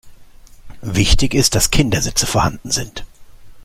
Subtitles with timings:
[0.81, 3.05] Wichtig ist, dass Kindersitze vorhanden sind.